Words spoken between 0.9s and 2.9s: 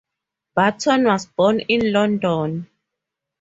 was born in London.